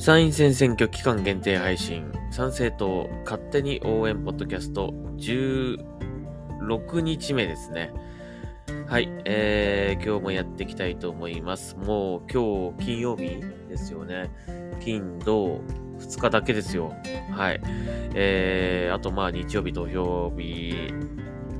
[0.00, 7.92] 参院選選挙期間限定配信、参政党勝手に応援ポッドキャスト16日目ですね。
[8.86, 11.76] はい、えー、今日もやっていきたいと思います。
[11.76, 14.30] もう今日金曜日ですよね。
[14.82, 15.60] 金、土、
[15.98, 16.94] 2日だけですよ。
[17.32, 17.60] はい。
[18.14, 20.94] えー、あとまあ日曜日投票日、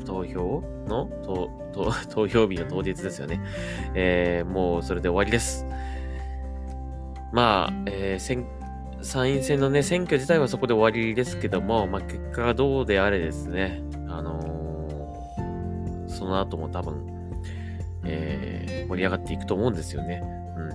[0.07, 1.11] 投票の
[2.09, 3.38] 投票日の当日ですよね。
[3.93, 5.66] えー、もうそれで終わりです。
[7.33, 8.47] まあ、えー、
[9.02, 17.06] 参院選のね、選挙自体はそこで終わりですけども、まあ、結果がどうであれですね、あのー、その後も多分、
[18.05, 20.23] えー、盛り上がっていくと思うんですよね。
[20.56, 20.69] うん。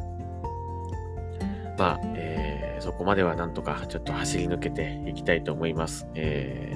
[1.77, 6.07] まあ、えー、そこまではなんとかちょっと走り抜けていきたいと思います。
[6.15, 6.71] え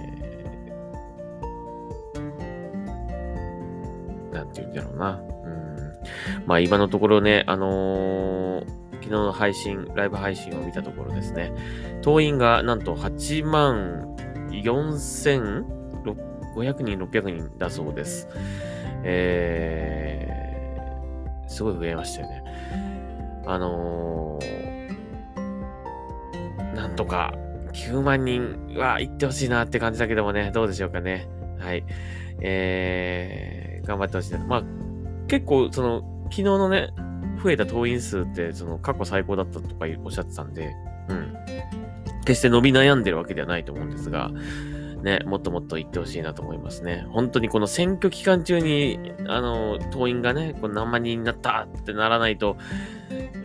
[4.31, 5.21] ー、なんて言うんだろうな。
[5.45, 6.45] うん。
[6.45, 8.48] まあ今のところね、あのー
[9.01, 11.53] 昨日の配信、ライブ配信を見たところですね、
[12.01, 14.15] 党員がなんと8万
[14.51, 15.63] 4500
[16.83, 18.27] 人、600人だそうです。
[19.03, 22.43] えー、すごい増えましたよね。
[23.45, 24.89] あのー、
[26.75, 27.33] なんとか
[27.73, 31.27] 9万人は行ってほしいなって感じだけどもね、どうでしょうかね。
[31.59, 31.83] はい。
[32.41, 34.39] えー、頑張ってほしいな。
[34.39, 34.63] まあ、
[35.27, 36.89] 結構、その、昨日のね、
[37.41, 40.73] 増えた党員数って、その過去最高だったとかおっしゃってたんで、
[41.09, 41.33] うん。
[42.25, 44.31] 決して伸び悩んでるわけではないと思うんですが、
[45.01, 47.05] ね、もっともっと言ってほしいなと思いますね。
[47.09, 52.57] 本当にこの選挙期間中に、あの、党員がね、この何万人になったってならないと、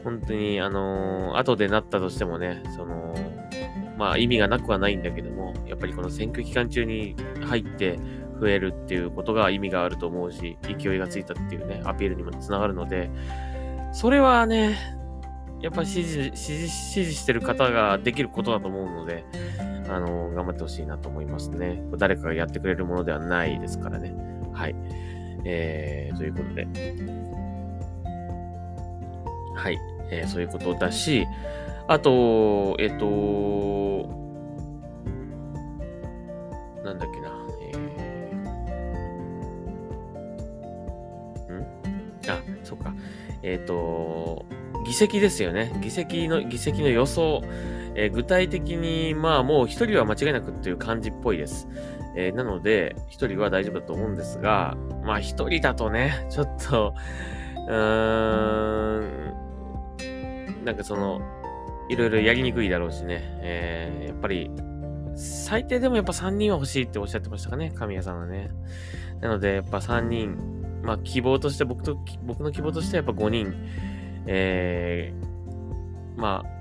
[0.03, 3.15] 本当に、あの、後でなったとしてもね、その、
[3.97, 7.15] まあ意味がなくはないんだけども、やっぱりこの選挙期間中に
[7.47, 7.99] 入って
[8.41, 13.11] 増えるっていうことが意味があると思うし、勢いがついたっていうね、アピールにもつながるので、
[13.95, 14.77] それはね、
[15.63, 19.25] やっぱり支持、支持、支持してる方ができることだと思うので、
[19.89, 21.81] あの、頑張ってほしいなと思いますね。
[21.97, 24.13] 誰かがやってくれるものではないですからね。
[24.53, 24.75] はい。
[25.45, 26.67] えー、ということで。
[29.55, 29.79] はい。
[30.11, 31.25] えー、そういうことだし、
[31.87, 34.09] あと、えっ、ー、と、
[36.83, 37.31] なんだっけな。
[37.61, 41.67] えー、ん？
[42.29, 42.93] あ、そっか。
[43.45, 44.47] えっ、ー、と、
[44.87, 45.79] 議席ですよね。
[45.81, 47.43] 議席の、議席の予想。
[47.97, 51.69] えー、具体的に、まあもう一人は間違いなくっていう感じっぽいです。
[52.17, 56.95] えー、なので、一人は大丈夫だと思うんですが、まあ一人だとね、ちょっと、
[57.69, 61.21] うーん、なんかその、
[61.89, 64.51] いろいろやりにくいだろうしね、えー、やっぱり、
[65.15, 68.51] 最低でもやっぱ3人は欲しいっておっしゃってましたかね、神谷さんはね。
[69.21, 70.54] なので、やっぱ3人、
[70.85, 73.55] まあ、希望として、僕と、僕の希望としてはやっぱ5人、
[74.27, 76.55] えー、まあ、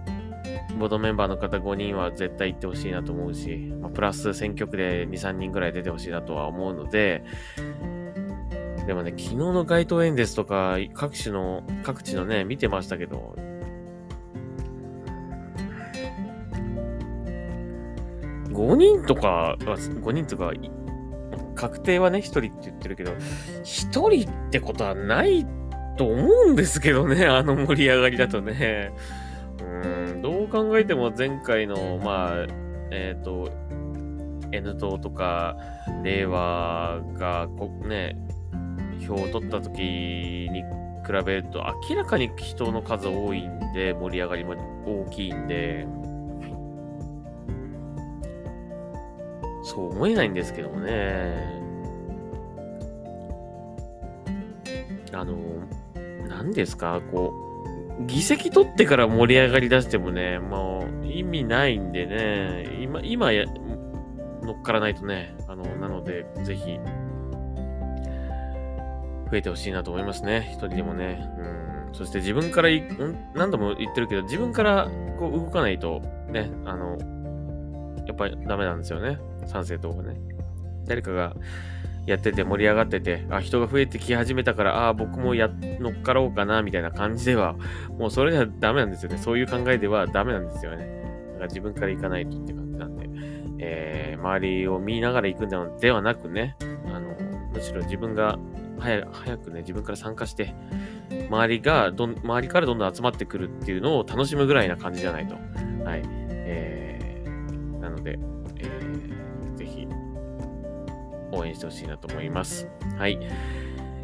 [0.78, 7.24] ボードメンバーの方5人は絶対行ってほしいなと思うし、まあ、プラス選挙区で2、3人ぐらい出てほしいなとは思うので、
[8.88, 13.36] でもね、昨日の街頭演説とか、各種の、各地のね、見てましたけど、
[18.50, 20.52] 5人とか、5人とか、
[21.64, 23.14] 確定はね、一人って言ってるけど、
[23.64, 25.46] 一人ってことはない
[25.98, 28.92] と思うんですけどね、あの盛り上がりだとね。
[29.62, 29.88] う
[30.18, 32.48] ん、どう考えても前回の、まあ、
[32.92, 33.50] えっ、ー、と、
[34.52, 35.56] N 党とか、
[36.04, 38.18] 令和がこ、ね、
[39.08, 39.80] 票を取った時
[40.52, 40.64] に
[41.06, 45.88] 比べると明らかに人の数多いんで、盛り上がりも大きいんで、
[49.74, 51.62] そう思えないんですけどもね。
[55.12, 55.38] あの、
[56.28, 57.34] 何ですか、こ
[58.00, 63.46] う、議席取ってから盛り上がり出してもね、もう意味ないんでね、今、今や、
[64.44, 66.80] 乗っからないとね、あの、なので、ぜひ、
[69.32, 70.50] 増えてほしいなと思いますね。
[70.52, 71.28] 一人でもね。
[71.38, 71.96] うん。
[71.96, 72.84] そして自分からい、
[73.34, 76.98] 何度も言ってるけど、自分からこう動かないと、ね、あの、
[78.06, 79.18] やっぱりダメなんですよね。
[79.48, 80.20] 賛成党がね。
[80.86, 81.36] 誰かが
[82.06, 85.50] やってて盛り上がってて、あ、人が増えてき始めたから、あ、僕もや、
[85.80, 87.56] 乗っかろうかな、みたいな感じでは、
[87.98, 89.18] もうそれじゃダメなんですよね。
[89.18, 90.86] そういう考えではダメなんですよね。
[91.34, 93.10] だから自分から行かないとって感じなんで、
[93.60, 96.58] えー、周りを見ながら行くんではなくね、
[96.94, 97.16] あの、
[97.54, 98.38] むしろ自分が
[98.80, 100.54] 早早くね、自分から参加して、
[101.30, 105.36] 周りがどん、周りからどんどん集まってくるっていうのを楽しむぐらいな感じじゃないと。
[105.86, 106.02] はい。
[106.06, 108.20] えー、なので、
[111.34, 112.70] 応援してほしいなと思います。
[112.98, 113.20] はい。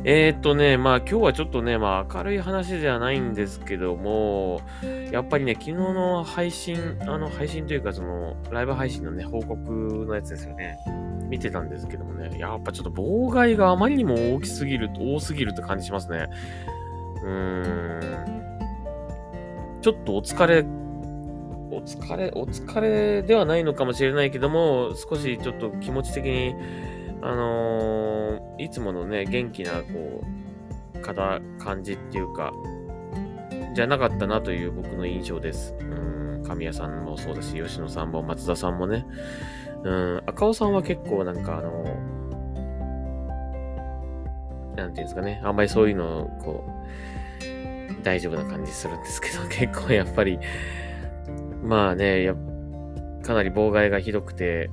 [0.06, 4.62] えー、っとね、まあ今日はちょっとね、まあ明るい話ではないんですけども、
[5.12, 10.78] やっぱりね、昨日の配信、あの配信というかそのライブ配信のね、報告のやつですよね。
[11.30, 16.28] 見てたんですけどもね、やっぱちょっと妨害があまりにも大きすぎる、多すぎるって感じしますね。
[17.24, 18.40] うーん。
[19.82, 20.66] ちょっとお疲れ、
[21.72, 26.56] お疲れ、お疲れではないのかもしれないけども、少しちょっと気持ち的に、
[27.22, 30.24] あのー、いつものね、元気な、こ
[30.96, 32.54] う、方、感じっていうか、
[33.76, 35.76] じゃなかったなという僕の印象です。
[35.80, 39.06] うん、神谷さんもそうだし、吉野さんも松田さんもね。
[39.84, 41.84] うん、赤尾さんは結構なんかあの
[44.80, 50.40] なんていうんですかね、あんまりそういうの、こう、大丈夫な感じするんですけど、 結構やっぱり、
[51.64, 52.36] まあね、や
[53.24, 54.70] かなり妨害がひどくて、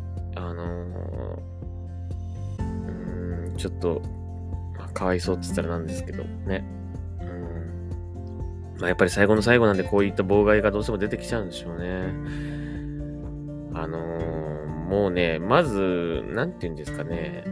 [3.68, 4.02] ちょっと、
[4.78, 6.64] まあ、かわいそうって言ったらなんですけど、ね。
[7.20, 8.78] うん。
[8.78, 12.12] まあ、やっぱり最後の最後なんでこういった妨害がどうしても出てきちゃうんでしょうね。
[13.74, 17.44] あのー、もうね、まず、なんて言うんですかね。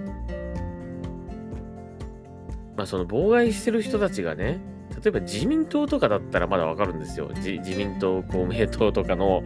[2.77, 4.61] まあ、その妨害してる人たちがね、
[5.03, 7.31] 例えば自民党とかだったらまだわかるんですよ。
[7.35, 9.43] 自民党、公明党とかの、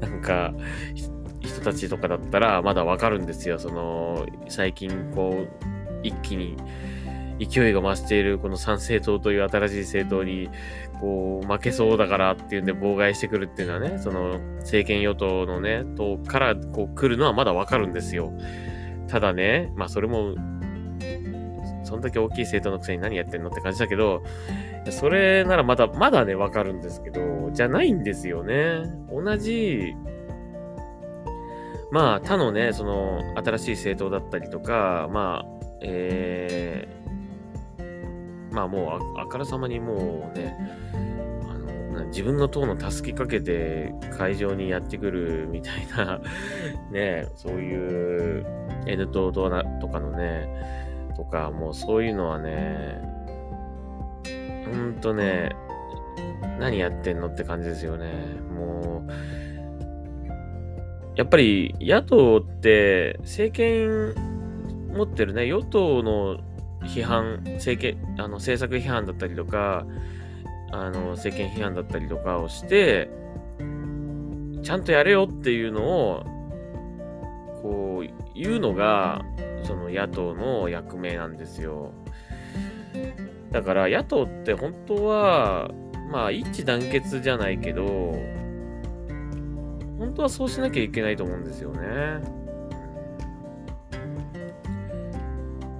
[0.00, 0.54] なんか、
[1.40, 3.58] 人たちとかだったらまだわかるんですよ。
[3.58, 6.56] その、最近、こう、一気に
[7.40, 10.50] 勢いが増しているこの参政党という新しい政党に、
[11.00, 18.32] こう、負けそうだからっていうんで妨害してくるっていうのはね、その、政権与党のね、党からこう来るのはまだわかるんですよ。
[19.08, 20.34] ただね、まあそれも、
[21.82, 24.22] そんだけ大きい政党のくせに何やってんのって感じだけど、
[24.90, 28.82] それならまだ、まだね、わかるんですけど、じゃないんですよね。
[29.10, 29.94] 同じ、
[31.90, 40.56] まあ他のね、その、新しい政党だったりとか、まあ、えー、まあもうあ、あからさまにもうね、
[41.48, 46.20] あの、自分の党の助けかけて会場にやってくるみたいな
[46.92, 48.46] ね、そういう
[48.86, 49.48] N 党と
[49.88, 50.48] かのね、
[51.16, 53.00] とか、もうそういうのはね、
[54.70, 55.50] ほんとね、
[56.58, 58.12] 何やってんのって感じですよね。
[58.54, 59.10] もう、
[61.16, 64.29] やっぱり野党って政権
[64.92, 66.38] 持ってるね、与党の
[66.82, 69.86] 批判、政権、あの、政策批判だったりとか、
[70.72, 73.10] あの、政権批判だったりとかをして、
[74.62, 76.24] ちゃんとやれよっていうのを、
[77.62, 79.22] こう、言うのが、
[79.64, 81.92] その野党の役目なんですよ。
[83.50, 85.70] だから野党って本当は、
[86.10, 88.14] まあ一致団結じゃないけど、
[89.98, 92.39] 本当はそうしなきゃいけないと思うんですよね。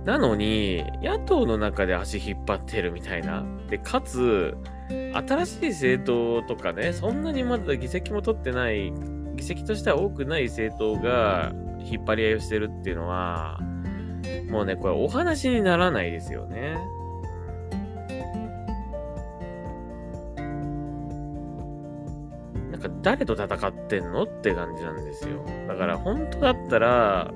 [0.05, 3.45] なのに、野党の中で足引っ張ってるみたいな。
[3.69, 4.57] で、かつ、
[4.89, 8.93] 新しい政党とかね、そんなにまだ議席も取ってない、
[9.37, 13.61] 議席としては多くない政党が引っ張り合いをしてるっていうのは、
[14.49, 16.77] もうね、これお話にならないですよね。
[22.71, 25.45] なんか誰と戦ってんのって感じなんですよ。
[25.69, 27.31] だから本当だったら、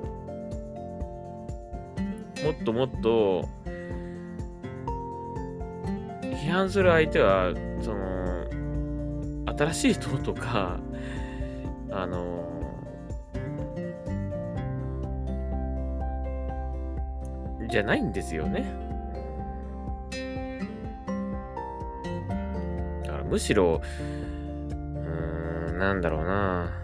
[2.45, 3.49] もっともっと、
[6.21, 10.79] 批判する相手は、その、新しい党とか、
[11.91, 12.45] あの、
[17.67, 18.67] じゃないんですよね。
[23.05, 26.84] だからむしろ、うーん、なんだろうな。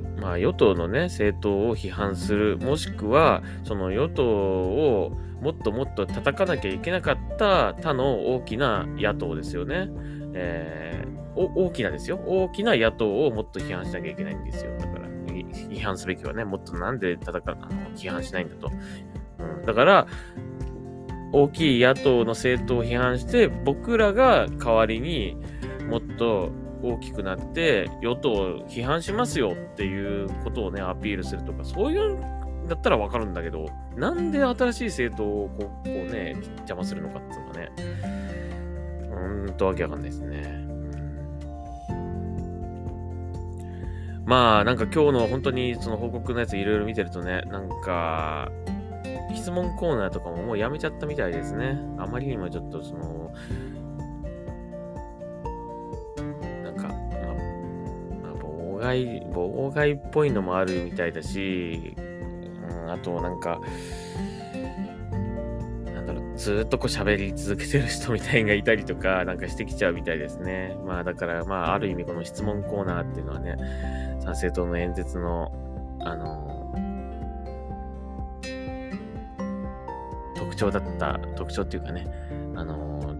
[0.00, 9.88] まあ、与党のね、政党を批判する、もしくは、その与党をもっともっと叩かなきゃいけなかった他の大きな野党ですよね。
[10.34, 12.20] えー、大きなですよ。
[12.24, 14.70] 大きな野党をもっと批判しなきゃいけないんですよ。
[14.78, 18.70] だから、批判すべきはね、もっとなんで叩か、あの批判しないんだと。
[19.38, 20.06] うん、だから、
[21.32, 25.36] 大きい野党の政党を批判して、僕らが代わりに
[25.88, 26.50] もっと
[26.82, 37.70] 大きくなって与党を批判しますよっていうことをね、アピールするとか、そういうんだったらわかるんだけど、なんで新しい政党をこうね、邪魔するのかっていうのがね、
[39.46, 40.62] ほんとわけわかんないですね。
[44.24, 48.50] まあ、なんか今日の本当にその報告のやついろいろ見てるとね、なんか、
[49.34, 51.78] 質問コーナーとかももうやめちゃったみたいですね。
[51.98, 53.32] あまりにもちょっとその、
[58.82, 63.60] 害、妨害っぽいのもあるみたいだし、うん、あとなんか、
[65.94, 70.76] なんだろう、ずっとこう喋り続けてる人みたいがいたりとか、なんかしてきちゃうみたいですね。
[70.84, 73.56] まあだから、まあある意味この質問コーナーっていうのはね、
[74.20, 75.52] 参政党の演説の、
[76.00, 76.74] あの
[80.34, 82.06] 特徴だった、特徴っていうかね、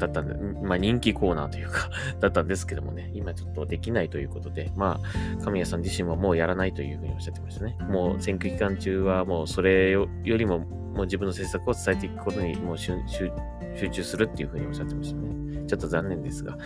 [0.03, 0.35] だったんで、
[0.67, 1.89] まあ人気コーナーというか
[2.21, 7.77] だったんですけどもね、今ちょっとできないということで、まあ、神谷さん自身はもうやらないというふうにおっしゃってましたね。
[7.89, 15.67] もう選挙期間中はもうそれよりも、もう自分の政策を伝えていくことにもう集中するっていうふうにおっしゃってましたね。
[15.67, 16.59] ちょっと残念ですが。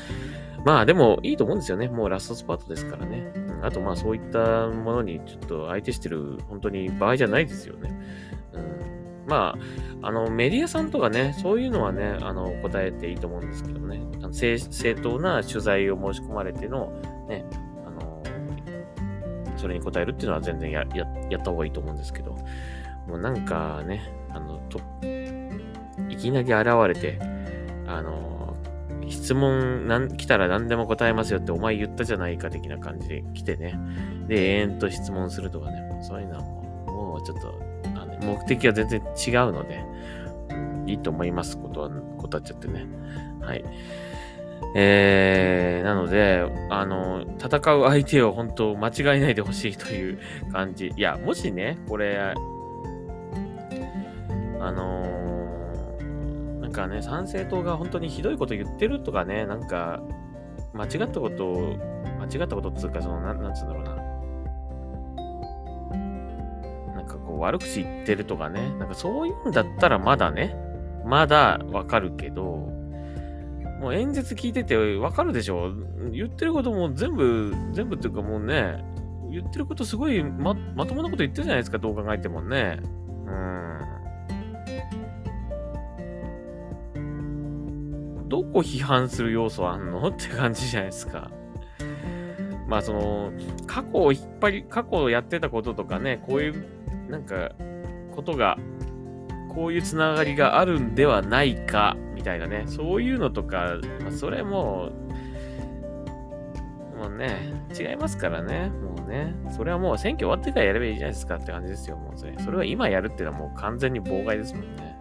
[0.64, 1.88] まあでもいいと思うんですよね。
[1.88, 3.32] もうラストスパートですからね。
[3.36, 7.96] うん、あとまあそういったものにちょっと相手してる本当に場合じゃないですよね。
[8.52, 8.75] うん
[9.26, 9.56] ま
[10.02, 16.92] あ、あの、メディアさんとかね、そういうのはね、あの、答えていいと思うんですけどね、あの正正当な取材を申し込まれての、
[17.28, 17.44] ね、
[17.84, 18.22] あの、
[19.56, 22.36] それに答えるっていうのは全然やややった方がいいと思うんですけど、
[23.08, 24.80] もうなんかね、あの、と、
[26.08, 27.18] いきなり現れて、
[27.86, 28.56] あの、
[29.08, 33.78] 質問なん来たら何でも答えますよってお前言ったじゃないか的な感じで来てね。
[34.26, 35.86] で、永遠と質問するとかね。
[36.02, 37.65] そういうのはもう、もうちょっと
[38.26, 39.84] 目的は全然違うので、
[40.86, 41.56] いいと思います。
[41.58, 42.86] ことは、断っちゃってね。
[43.40, 43.64] はい。
[44.74, 50.18] えー、なので、あの、戦う相手を本当間違えないでほしいという
[50.52, 50.92] 感じ。
[50.96, 52.18] いや、もしね、これ、
[54.60, 60.02] あのー、なんかね、参政党が本当にひどいこと言ってるとかね、なんか、
[60.74, 61.76] 間違ったことを、
[62.20, 63.95] 間違ったことっつうか、その、なん、なんつうんだろうな。
[67.38, 70.56] 悪口言ってるとかね、なんかそういうんだったらまだね、
[71.04, 72.42] まだわかるけど、
[73.80, 75.72] もう演説聞いててわかるでしょ
[76.12, 78.82] 言ってることも全部、全部っていうかもうね、
[79.30, 82.80] 言ってることすごいま、まともなこと言ってるじゃないですか、どう考えてもね。
[83.26, 83.30] う
[87.00, 88.28] ん。
[88.28, 90.08] どこ批判する要素あんの？
[90.08, 91.30] って感じじゃないですか。
[92.66, 93.32] まあその、
[93.66, 96.64] 過去を引っ張り、過去をやってたこととかね、こういう
[97.08, 97.52] なんか、
[98.14, 98.58] ことが、
[99.54, 104.90] こういうつながりがあるんではないか、みたいなね、そういうのとか、まあ、それも、
[106.96, 112.34] もうね、違いますからね、もうね、それはもう選挙終わってからやればいいじゃないですかって感じですよ、もうそれ。
[112.38, 114.96] それは今やるっていうのはもう完全に妨害ですもんね。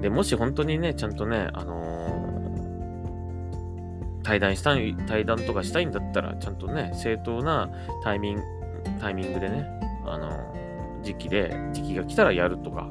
[0.00, 7.70] で、もし本当にね、ちゃんとね、あのー、対談したい、対談とかしたいんだったら、ちゃんとね、正当な
[8.02, 8.42] タイミング、
[9.04, 9.66] タイミングでね、
[10.06, 10.30] あの、
[11.02, 12.88] 時期で、時期が来たらやるとか、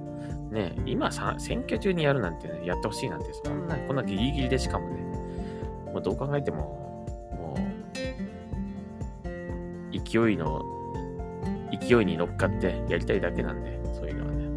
[0.51, 5.01] ね、今さ、選挙中にやるなんてね、やってほしいなんて、そんな、こんなギリギリでしかもね、
[5.91, 6.57] もうどう考えても、
[7.31, 9.29] もう、
[9.91, 10.61] 勢いの、
[11.81, 14.47] 勢いに乗っかってやりたいだけなんで、そういうのはね、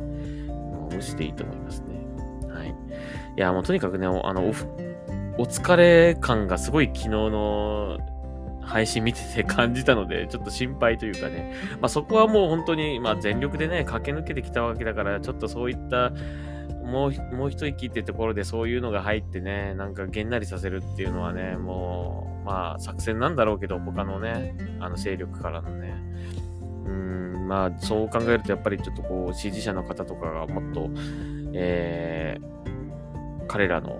[0.52, 2.52] もう無視でいいと思いますね。
[2.52, 2.68] はい。
[2.68, 2.72] い
[3.36, 4.48] や、もうとにかくね、あの、お
[5.38, 7.98] お疲れ感がすごい昨日の
[8.76, 16.12] 配信見てて感じたので、ちょっと心配というかね、まあ、そこはもう本当に、まあ、全力でね、駆け抜けてきたわけだから、ちょっとそういった、
[16.85, 25.95] もう、もう一息ってところでそういうのが入ってね、なんかげんなりさせるっていうのはね、もう、まあ、作戦なんだろうけど、他のね、あの勢力からのね、
[26.85, 30.90] うん、まあ、そう考えると、やっぱりちょっとこう、支持者の方とかがもっと、
[31.54, 33.99] えー、彼らの、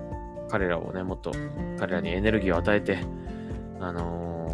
[0.51, 1.33] 彼らをね、もっと、
[1.79, 2.99] 彼らにエネルギーを与えて、
[3.81, 4.46] あのー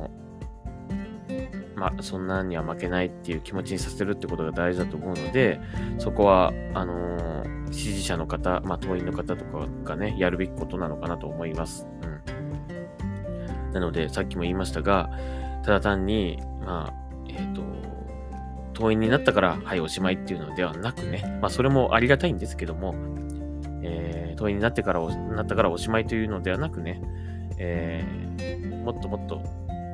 [1.82, 5.60] ま、そんなには負けないっていう気持ちにさせるってことが大事だと思うので、
[5.98, 11.88] そこは、あのー、支持者の方、まあ、党員の方とかがね、やるべきことなのかなと思います。
[12.02, 13.72] うん。
[13.72, 15.10] なので、さっきも言いましたが、
[15.64, 16.94] ただ単に、まあ、
[17.28, 17.62] えっ、ー、と、
[18.74, 22.94] 党員になったから、はい、おしまいっていうのではなくね、まあ、それもありがたいんですけども、
[23.82, 27.02] えー、党員になってから、なったからおしまいというのではなくね、
[27.58, 29.42] えー、もっともっと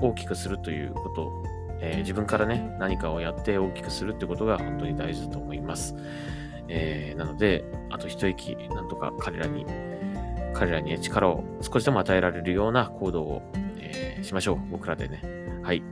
[0.02, 5.94] 大きくするということえー、自分からね、何かをやって大きくするってことが本当に大事だと思います。
[6.68, 9.66] えー、なので、あと一息、なんとか彼らに、
[10.54, 13.42] 彼らに力を少しでも与えられるような行動を、
[13.78, 14.58] えー、しましょう。
[14.70, 15.23] 僕らでね。
[15.62, 15.82] はい。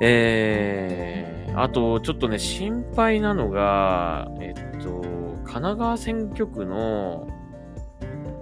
[0.00, 5.00] えー、あと、ちょっとね、心配なのが、えっと、
[5.44, 7.26] 神奈川選挙区の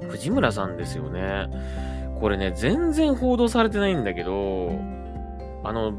[0.09, 1.49] 藤村さんですよね。
[2.21, 4.71] これね、全然報道されてないんだけど、
[5.65, 5.93] あの、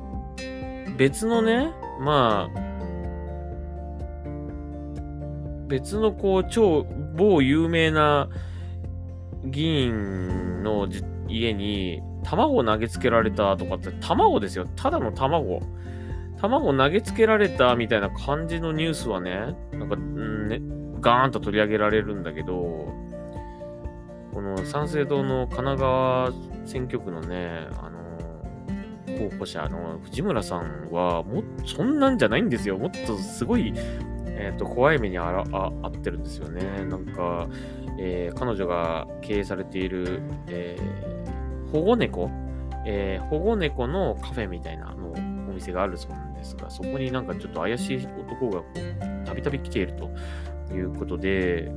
[0.97, 2.67] 別のね、まあ、
[5.67, 6.85] 別のこう、超、
[7.15, 8.29] 某有名な
[9.45, 10.87] 議員の
[11.27, 14.65] 家に卵を投げつけられたとかって、卵ですよ。
[14.75, 15.61] ただの卵。
[16.39, 20.59] 卵投げつけられたみたいな感じのニュースはね、なんか、んね、
[20.99, 22.53] ガーンと取り上げられるんだけど、
[24.33, 26.31] この三省堂の神奈川
[26.65, 27.96] 選挙区のね、あの、
[29.17, 32.77] 候補者の藤村さんは、もそんなんじゃないんですよ。
[32.77, 33.73] もっとすごい、
[34.27, 36.85] え、ー、と、怖い目にあらああってるんですよね。
[36.85, 37.47] なんか、
[37.99, 42.29] えー、彼女が経営されている、えー、保護猫、
[42.85, 45.11] え保護猫のカフェみたいなの
[45.49, 48.61] お店があるそうなんですが、そこになんかちょっと怪しい男が、
[49.25, 50.09] たびたび来ていると
[50.73, 51.71] いうことで、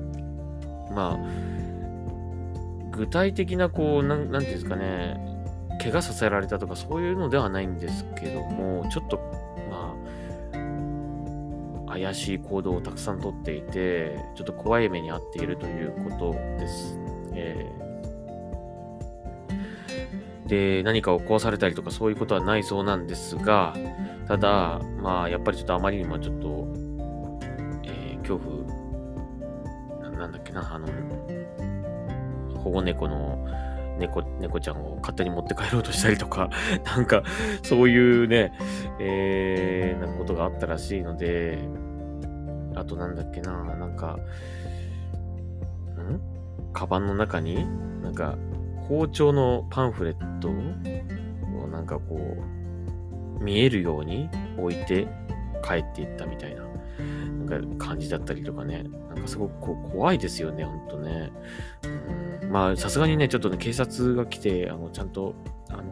[0.94, 1.50] まあ、
[2.90, 5.29] 具体的なこう、なん、なんていうんですかね、
[5.80, 9.18] 怪我させられたとかそういうのではないんですけども、ちょっと、
[9.70, 9.94] ま
[11.88, 16.98] あ、怪しい行動をたくさんとっていて、ちょっと怖い目に遭っているということです。
[17.32, 23.74] えー、で、何かを壊されたりとかそういうことはないそうなんですが、
[24.28, 26.68] ただ、まあ、やっぱりちょっとあまりにもちょっと、
[27.84, 30.86] えー、恐怖、なんだっけな、あの、
[32.58, 33.46] 保護猫の
[34.00, 36.50] 猫、猫ちゃんを勝手に持って帰ろうとしたりとか、
[36.84, 37.22] なんか、
[37.62, 38.52] そういうね、
[38.98, 41.58] えー、なことがあったらしいので、
[42.74, 44.18] あとなんだっけな、なんか、
[45.98, 46.20] ん？
[46.72, 47.66] カバンの中に、
[48.02, 48.36] なんか、
[48.88, 52.16] 包丁のパンフレットをなんかこ
[53.40, 54.28] う、見えるように
[54.58, 55.06] 置いて
[55.62, 56.62] 帰っていったみたいな、
[57.50, 61.30] か感じだったりとかね、なんかすごくこう怖いですよね、ほんとね。
[61.84, 65.34] うんまあ、さすがにね、ちょっとね、警察が来て、あの、ちゃんと、
[65.68, 65.84] あの、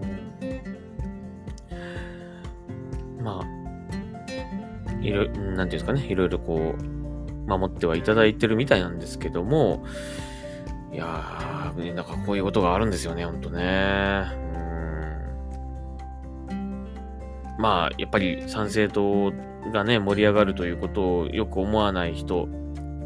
[3.22, 9.84] まあ、いろいろ、なんていうんですかね、いろいろこう、守ってはいただいてるみたいなんですけども、
[10.92, 14.24] いやー、なんかこういうことがあるんですよね、ほんとね。
[17.58, 19.32] まあ、やっぱり参政党
[19.72, 22.48] がね、盛り上がるということをよく思わない人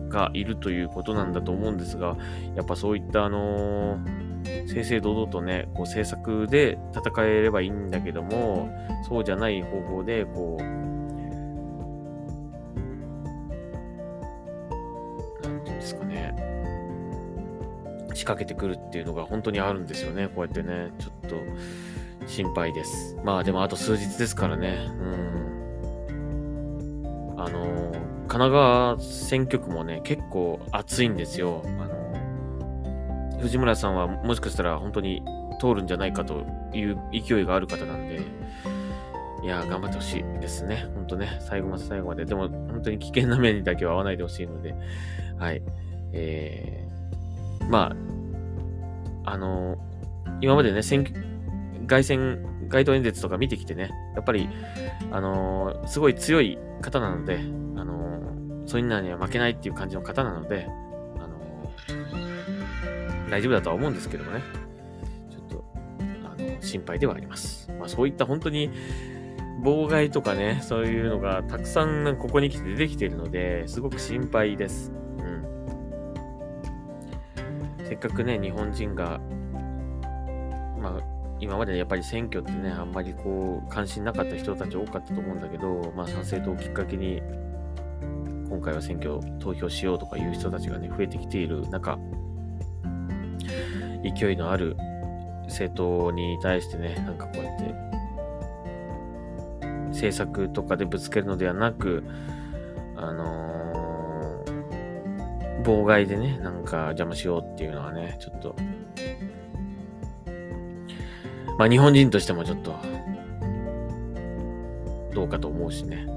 [0.09, 2.16] がいるということなんだと思うんですが、
[2.54, 8.71] やっぱそういったあのー、正々堂々とね、こう政策で戦えればいいんだけども、
[9.08, 10.62] そうじゃない方法で、こう、
[15.43, 16.34] なんていうんですかね、
[18.15, 21.36] 仕掛けてくるっていうのが本当にあるんですよね、こうやってね、ちょっと
[22.26, 23.17] 心配です。
[23.25, 25.42] まあでもあと数日ですからね、うん。
[27.45, 27.91] あの
[28.28, 31.63] 神奈川選挙区もね、結構熱いんですよ。
[31.65, 35.25] あの、藤村さんはもしかしたら本当に
[35.61, 38.21] 通るんじゃないかという勢いがある方なんで、
[39.43, 40.87] いや頑張ってほしいですね。
[40.95, 42.25] 本当ね、最後まで最後まで。
[42.25, 44.76] でも、本当に危険な目にだけは合わないでほしいので、
[45.37, 45.61] はい。
[46.13, 47.93] えー、ま
[49.25, 49.78] あ、あの、
[50.41, 51.13] 今までね、選挙、
[51.87, 54.49] 外選、街頭演説とか見てきてね、やっぱり、
[55.11, 57.38] あのすごい強い方なので、
[57.76, 60.68] あのそういうのには負けないっていう感じの方なので、
[61.18, 61.71] あの
[63.30, 64.42] 大丈夫だとは思うんですけどもね、
[65.30, 65.64] ちょっと、
[66.25, 67.71] あの、心配ではあります。
[67.78, 68.71] まあそういった本当に、
[69.62, 74.90] 妨害とかね、そういうのがたくさんここに来て出てきているので、すごく心配です。
[75.18, 75.45] うん。
[77.86, 79.21] せっかくね、日本人が、
[80.80, 81.12] まあ、
[81.43, 87.21] 今までやっぱり選挙ってね、あんまりこう、関心なかった人たち多かったと思うんだけど、まあ、参政党をきっかけに、
[88.49, 91.99] 今回は選挙投票しようとかいう人たちがね、増えてきている中、
[94.05, 94.76] 勢いのある
[95.47, 97.75] 政党に対してね、なんかこうやって、
[99.89, 102.05] 政策とかでぶつけるのではなく、
[102.95, 108.55] あのー、妨害でね、なんか邪魔しようっていうのはね、ちょっと、
[111.63, 112.75] まあ日本人としてもちょっと、
[115.15, 116.09] どうかと思うしね。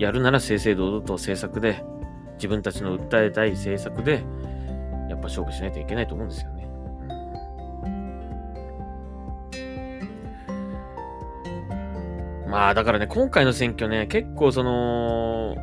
[0.00, 1.84] やるなら正々堂々と政策で、
[2.34, 4.24] 自分たちの訴えたい政策で、
[5.08, 6.68] やっぱ勝負しないといけないと思うんですよね。
[12.48, 15.54] まあだからね、今回の選挙ね、結構その、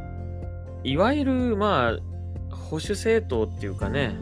[0.85, 4.15] いわゆるまあ、保守政党っていうかね、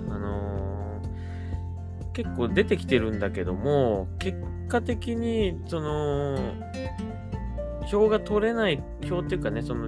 [2.17, 6.56] 結構出てきてるんだけども、結果的に、その、
[7.86, 9.88] 票が取れない、票っていうかね、その、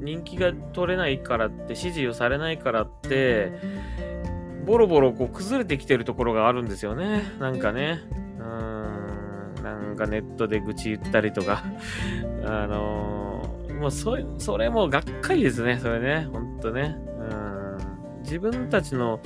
[0.00, 3.52] 人気が取れないからって、支持をされないからって、
[4.64, 7.24] ボロボロこう崩れてきてるところがあるんですよね。
[7.40, 7.98] なんかね。
[8.38, 11.64] うん、なんかネットで愚痴言ったりとか。
[12.46, 16.28] あのー、もうそれ、それもがっかりですね、それね。
[16.32, 16.96] ほんとね。
[17.18, 18.22] うん。
[18.22, 19.18] 自分たちの、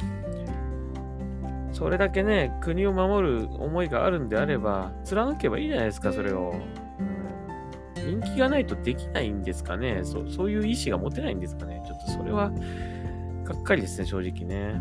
[1.79, 6.53] それだけね、国を守る思いがあるんであれば、貫けばいいじゃないですか、それを。
[7.95, 12.51] 人気がないとできないんですかねそそういう意思が持てないんですかねちょっとそれは、
[13.45, 14.81] がっかりですね、正直ね。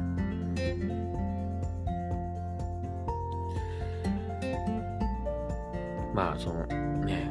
[6.16, 7.30] まあ、その、ね。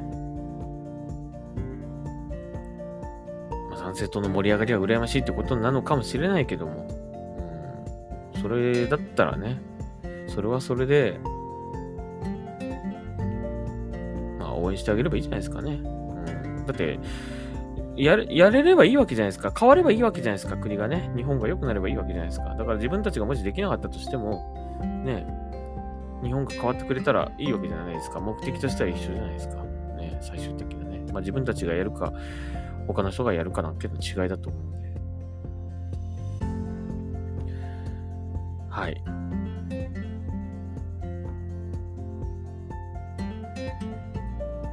[3.71, 6.96] まあ、参政党の盛り上がりは羨ましいってことなのかもしれないけども、うん、
[8.47, 9.61] それだったらね、
[10.29, 11.19] それはそれで、
[14.39, 15.73] まあ、応援してあげればいいじゃないですかね。
[15.73, 17.01] うん、だって、
[17.97, 19.53] ややれればいいわけじゃないですか。
[19.59, 21.11] 変わればいいわけじゃないですか、国がね。
[21.17, 22.51] 日本が良くなればいいわけじゃないですか。
[22.51, 25.27] だから自分たちがもしできなかったとしても、ね、
[26.23, 28.21] 日本が変わってくれたらいいわけじゃないですか。
[28.21, 29.57] 目的としては一緒じゃないですか。
[29.97, 31.05] ね、最終的なね。
[31.13, 32.13] まあ自分たちがやるか、
[32.87, 34.86] 他の人がやるかだけの違いだと思うんで。
[38.77, 39.03] はい。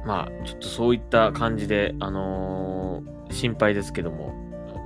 [0.04, 4.34] まあ、ちょっとそういった感じで、あのー、心配ですけども、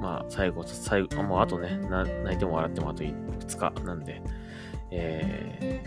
[0.01, 4.23] まあ、最後、最後、もうあとね、泣いても笑ってもあと2日なんで、
[4.93, 5.83] え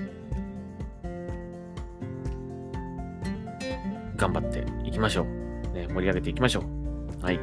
[4.14, 5.26] ー、頑張っていきましょう。
[5.74, 6.66] ね、盛り上げていきましょ
[7.22, 7.24] う。
[7.24, 7.40] はい。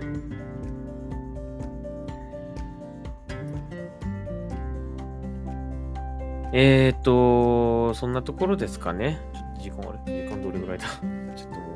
[6.53, 9.19] えーと、そんなところですかね。
[9.35, 10.85] ちょっと時間あれ時間どれぐらいだ？
[11.37, 11.67] ちょっとも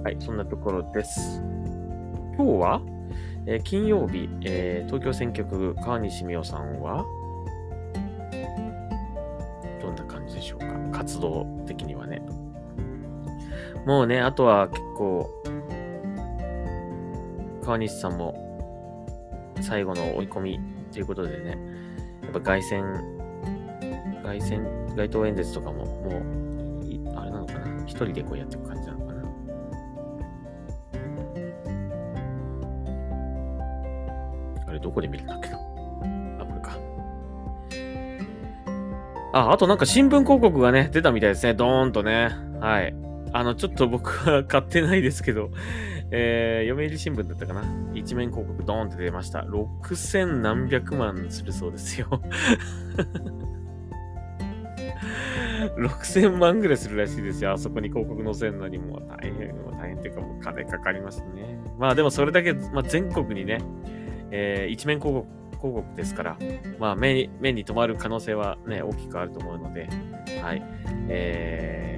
[0.00, 0.02] う。
[0.02, 1.40] はい、そんなところです。
[2.36, 2.82] 今日は、
[3.46, 7.04] えー、金曜日、えー、東京選挙区川西美代さんは、
[9.80, 10.66] どんな感じでしょうか？
[10.98, 12.20] 活動的にはね。
[13.86, 15.30] もうね、あとは結構、
[17.62, 19.06] 川西さんも
[19.60, 20.60] 最後の追い込み
[20.94, 21.58] ということでね、
[22.22, 22.80] やっぱ凱旋、
[24.22, 26.12] 凱旋、街頭演説とかも、もう、
[27.18, 27.82] あれなのかな？
[27.84, 29.24] 一人でこうやっていく感じなのかな？
[34.68, 35.56] あれ、どこで見るんだっけな？
[35.58, 35.60] あ、
[36.46, 36.78] これか。
[39.32, 41.54] あ、あとなんか新聞広告がね、出たみたいですね。
[41.54, 42.30] ドーンとね。
[42.60, 42.94] はい。
[43.32, 45.50] あの、ちょっと僕は買ってないですけど、
[46.16, 47.64] えー、読売新聞だったかな？
[47.92, 49.40] 一面広告ドーンって出ました。
[49.40, 52.06] 6000何百万するそうですよ。
[55.76, 57.52] 6000万ぐらいするらしいですよ。
[57.52, 61.58] あそこに広告載せるのにも大変、も大変っていうかもう金かかりますね。
[61.78, 63.58] まあでもそれだけ、まあ、全国にね、
[64.30, 66.38] えー、一面広告広告ですから、
[66.78, 69.88] まあ目に目に留まる可能性はね、大きくあると思うので、
[70.40, 70.62] はい。
[71.08, 71.93] えー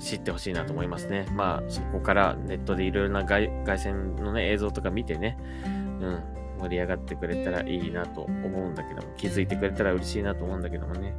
[0.00, 1.26] 知ってほしいなと思いますね。
[1.32, 6.22] まあ、そこからネットでいろいろな外外線のね、映像とか見てね、うん、
[6.60, 11.14] 盛り上がってくれたらいいなと思うんだけども、気づいてくれたら嬉しいなと思うんだけどもね。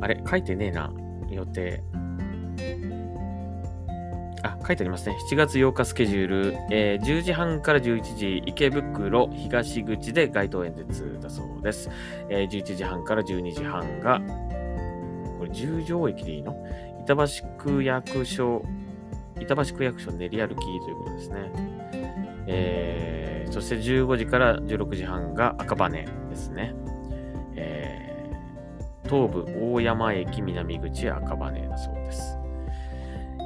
[0.00, 0.92] あれ、書いてねえな、
[1.30, 1.82] 予定。
[4.42, 5.16] あ、書いてありますね。
[5.30, 11.88] 7月8日スケジュール、えー、10時半から11時、池袋東口で街頭演説だそうです。
[12.28, 14.20] えー、11時半から12時半が、
[15.52, 16.56] 十条駅でいいの？
[17.04, 18.62] 板橋区役所、
[19.40, 21.52] 板橋区役所練り歩きということですね。
[22.46, 26.74] えー、そして15時から16時半が赤羽ですね。
[27.56, 32.38] えー、東武大山駅南口赤羽だそうです。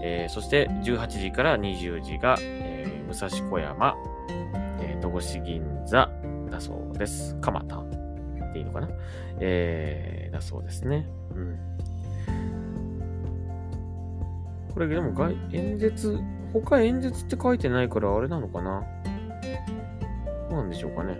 [0.02, 3.96] えー、そして18時から20時が、え、武蔵小山、
[4.80, 6.10] え、戸越銀座
[6.50, 7.34] だそうです。
[7.40, 7.88] 蒲田っ
[8.52, 8.88] ていいのかな？
[9.40, 11.08] え、だそうですね。
[11.34, 11.58] うん。
[14.76, 16.20] これでも演説、
[16.52, 18.84] 他演説って書いてないからあれなのかな？
[20.50, 21.18] どうなんでしょうかね？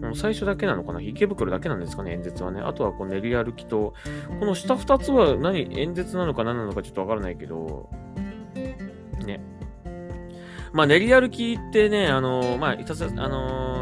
[0.00, 1.00] もう最初だけなのかな？
[1.00, 2.14] 池袋だけなんですかね？
[2.14, 2.60] 演説はね。
[2.60, 3.94] あとはこう練り歩きと、
[4.40, 7.88] この下2つは何演説なのか何なのかちょっとわからないけど、
[9.24, 9.40] ね。
[10.72, 13.75] まあ練り歩きってね、あのまあ、いたずあの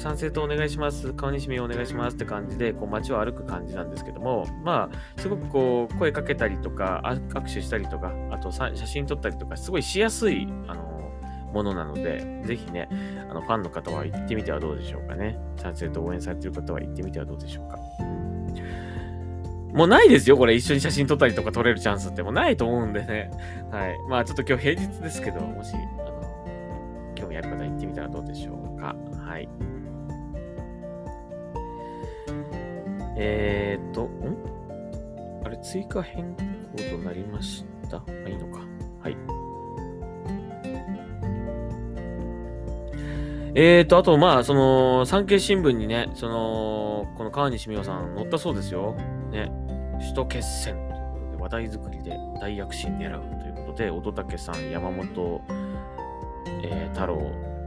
[0.00, 11.12] 賛成とお願いします、顔にしみお願いしますって感じで、こう街を歩く感じなんですけども、まあ、すごくこう、声かけたりとか、握手したりとか、あと写真撮ったりとか、すごいしやすい、あの
[11.52, 12.88] ものなので、ぜひね、
[13.28, 15.38] あのファンの方は行ってみてはどうでしょうかね。
[15.56, 17.78] 賛成と応援されてる方は行ってみてはどうでしょうか。
[19.74, 20.54] もうないですよ、これ。
[20.54, 23.30] 一緒に写真撮ったりとか撮れるチャンスってもうないと思うんでね。
[23.70, 23.96] はい。
[24.08, 28.96] まあちょっと今日平日ですけど、もし、あの、興味ある方行ってみたらどうでしょうか。
[29.24, 29.48] はい。
[33.16, 34.36] えーと、ん？
[35.44, 36.42] あれ、追加変更
[36.90, 37.98] となりました？
[37.98, 38.60] あ、いいのか。
[39.02, 39.16] はい。
[43.54, 48.94] えーと、あと、まあ、その、産経新聞にね、その、この川西美桜さん載ったそうですよ。
[49.32, 49.50] ね。
[49.98, 55.42] 首都決戦ということで、話題作りで大躍進狙うということで、乙武さん、山本、
[56.62, 57.18] えー、太郎、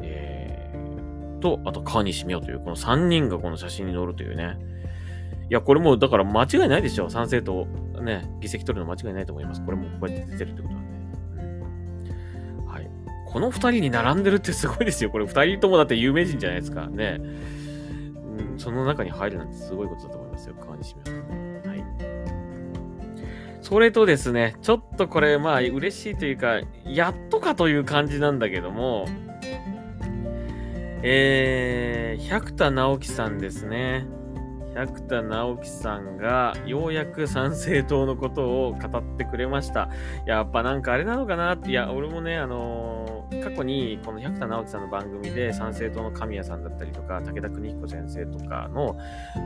[0.02, 4.58] えー、と、あと川西美桜という、この3人がこの写真に載るというね。
[5.54, 7.10] や、これもう、だから間違いないでしょ。
[7.10, 7.68] 賛成と、
[8.02, 9.62] ね、議席取るの間違いないと思います。
[9.64, 10.88] これもこうやって出てるってことはね。
[12.60, 12.90] うん、はい。
[13.26, 15.10] この2人に並んでるってすごいですよ。
[15.10, 16.88] これ2人ともだって有名人じゃないですか。
[16.88, 17.20] ね。
[17.22, 20.56] うん、その中に入るなんてすごいことだと思いますよ。
[20.60, 21.44] 川西美桜さん。
[23.64, 29.06] それとですね、ちょっとこれ、まあ、嬉しいというか、やっとかという感じなんだけども、
[31.02, 34.06] えー、百田直樹さんですね。
[34.76, 39.90] 百田直樹さんがようやく参政党のことを語ってくれました。
[40.26, 48.98] やっぱなんかあれなのかなって、いや、俺もね、あのー、過去にこの百田直樹さんの番組で参政党の神谷さんだったりとか、武田邦彦先生とかの、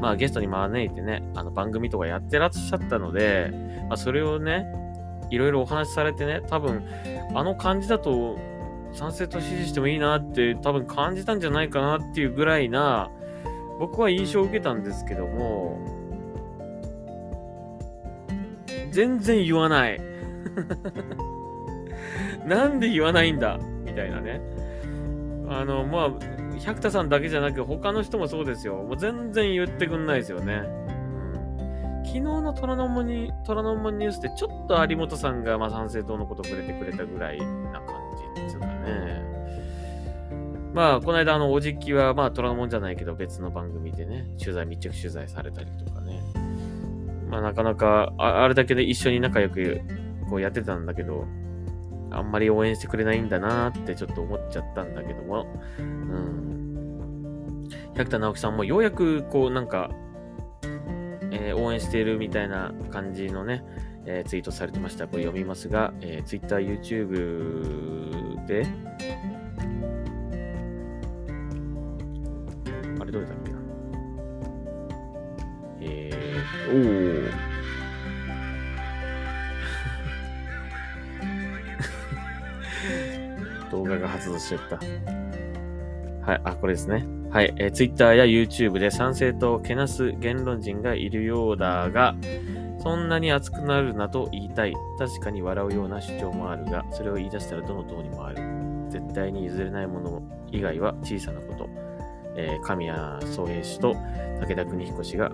[0.02, 3.52] まあゲストに招いてね、あの番組とかやってらっしゃったので、
[3.88, 4.66] まあそれをね、
[5.30, 6.84] いろいろお話しされてね、多分、
[7.36, 8.38] あの感じだと、
[8.94, 13.12] 参政党支持してもいいなって多分感じたんじゃないかなっていうぐらいな、
[13.80, 15.80] 僕は印象を受けたんですけども、
[18.92, 20.02] 全然言わない。
[22.48, 23.60] なんで言わないんだ？
[23.86, 24.42] みたいなね。
[25.50, 26.12] あの、まあ、
[26.60, 28.76] 百田さんだけじゃなく、他の人もそうですよ。
[28.76, 30.63] もう全然言ってくんないですよね。
[31.60, 37.46] うん、昨日の虎ノ門に、虎ノ門ニュースでちょっと有本さんが、まあ、参政党のこと触れてくれたぐらいな
[37.82, 37.96] 感
[38.36, 39.37] じですかね。
[40.78, 46.22] まあ、この間、あの、おじきは、まあ、虎ノ門じゃないけど、別の番組でね、取材、密着取材されたりとかね。
[47.32, 49.82] まあ、なかなか、あれだけで一緒に仲良く、
[50.30, 51.26] こうやってたんだけど、
[52.12, 55.48] あんまり応援してくれないんだなってちょっと思っちゃったんだけども、
[55.80, 57.68] うん。
[57.96, 59.90] 百田直樹さんもようやく、こう、なんか、
[61.32, 63.63] えー、応援しているみたいな感じのね、
[64.06, 65.08] えー、ツイートされてました。
[65.08, 68.68] これ読みますが、えー、Twitter、YouTube で、
[76.70, 77.48] おお。
[83.84, 84.78] 動画が発動しちゃった。
[86.26, 87.06] はい、あ、これですね。
[87.30, 92.16] はい、えー、Twitter や YouTube で賛成とけなす言論人がいるようだが、
[92.80, 94.74] そんなに熱くなるなと言いたい。
[94.98, 98.38] 確かに笑うような主張もあるが、それを言い出したらどの党にもある。
[98.90, 101.70] 絶対に譲れないもの以外は小さなこと。
[102.38, 103.96] えー、神谷宗平氏と
[104.40, 105.32] 武田邦彦氏が、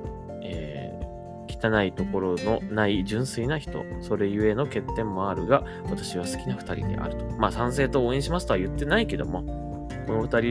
[1.64, 7.26] 汚いところのない純粋な人、それゆえの欠点もあるが、私は好きな二人であると。
[7.38, 9.44] まあ、賛成と応援しますとは言ってないけども、
[10.08, 10.42] この二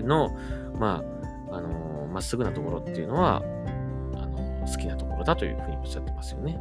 [0.00, 0.30] 人の、
[0.78, 1.02] ま
[1.50, 3.42] あ、あのま、っすぐなところっていうのは、
[4.14, 6.58] あの好きなところだというふうにおっしゃってますよね。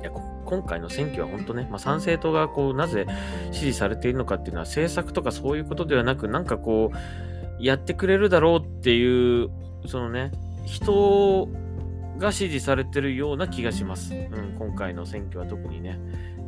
[0.00, 0.10] いや
[0.44, 3.06] 今回の選挙は本当ね、まあ、参政党がこうなぜ
[3.52, 6.96] 支持されているのかっていうのは政策とかそういうことではなく、なんかこう、
[7.62, 9.50] やってくれるだろうっていう、
[9.86, 10.32] そのね、
[10.64, 11.48] 人
[12.20, 14.14] が支持されてるような気がします。
[14.14, 15.98] うん、今回の選挙は特にね。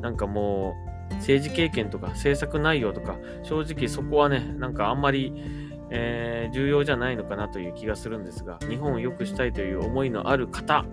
[0.01, 0.75] なんかも
[1.11, 5.33] う、政治経験とか政策内容とか、正直そこはね、なんかあんまり、
[5.91, 10.85] えー、重要じゃないのかなという気がするんですが、日本を良くしたいという思いのある方、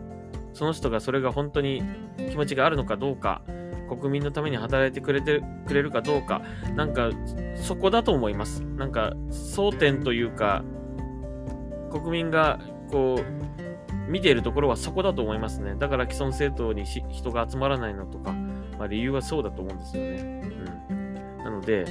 [0.53, 1.83] その人がそれが本当に
[2.29, 3.41] 気持ちがあるのかどうか、
[3.89, 6.41] 国民のために働いてくれてくれるかどうか、
[6.75, 7.09] なんか
[7.55, 8.63] そこだと思います。
[8.63, 10.63] なんか争点というか、
[11.91, 12.59] 国民が
[12.91, 13.68] こう
[14.09, 15.75] 見ているところはそこだと思いますね。
[15.77, 18.33] だから既存政党に人が集まらないのとか、
[18.77, 20.43] まあ、理由はそうだと思うんですよね。
[20.89, 21.85] うん、なので、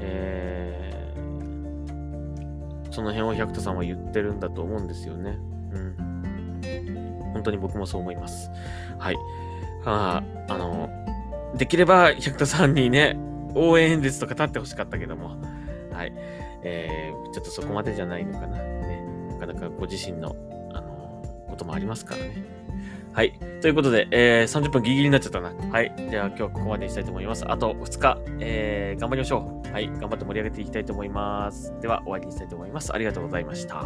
[0.00, 5.38] えー、その辺を百田さんは言ってるんだと思うんですよね。
[5.72, 6.14] うん。
[7.34, 8.50] 本当に僕もそう思います。
[8.98, 9.16] はい。
[9.84, 10.88] ああの、
[11.56, 13.18] できれば百田さんにね、
[13.54, 15.36] 応援演説とか立ってほしかったけども、
[15.92, 16.12] はい。
[16.62, 18.56] えー、ちょっとそこまでじゃないのかな。
[18.56, 19.04] ね。
[19.30, 20.34] なかなかご自身の、
[21.54, 22.44] こともありますからね。
[23.12, 23.38] はい。
[23.60, 25.52] ということで、えー、30分ギリギリになっちゃったな。
[25.70, 25.94] はい。
[26.10, 27.48] では今日はここまでにしたいと思います。
[27.48, 29.72] あと2日、えー、頑張りましょう。
[29.72, 29.86] はい。
[29.86, 31.72] 頑張って盛り上げていきたいと思います。
[31.80, 32.92] では、終わりにしたいと思います。
[32.92, 33.84] ありがとうございました。